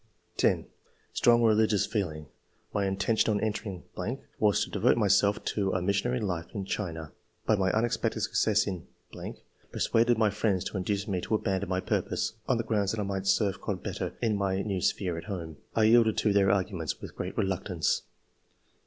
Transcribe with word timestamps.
10. 0.37 0.65
''Strong 1.13 1.43
re 1.47 1.53
ligious 1.53 1.85
feeling. 1.85 2.25
My 2.73 2.87
intention 2.87 3.29
on 3.29 3.39
entering... 3.39 3.83
was 4.39 4.63
to 4.63 4.71
devote 4.71 4.97
myself 4.97 5.45
to 5.53 5.73
a 5.73 5.81
missionary 5.83 6.19
life 6.19 6.47
in 6.55 6.65
China; 6.65 7.11
but 7.45 7.59
my 7.59 7.69
unexpected 7.69 8.21
success 8.21 8.65
in... 8.65 8.87
per 9.13 9.77
suaded 9.77 10.17
my 10.17 10.31
friends 10.31 10.63
to 10.63 10.77
induce 10.77 11.07
me 11.07 11.21
to 11.21 11.35
abandon 11.35 11.69
my 11.69 11.81
purpose, 11.81 12.33
on 12.47 12.57
the 12.57 12.63
ground 12.63 12.89
that 12.89 12.99
I 12.99 13.03
might 13.03 13.27
serve 13.27 13.61
God 13.61 13.83
better 13.83 14.15
in 14.23 14.35
my 14.37 14.63
new 14.63 14.81
sphere 14.81 15.19
at 15.19 15.25
home. 15.25 15.57
I 15.75 15.83
yielded 15.83 16.17
to 16.17 16.33
their 16.33 16.49
arguments 16.49 16.99
with 16.99 17.15
great 17.15 17.37
reluctance.'' 17.37 18.01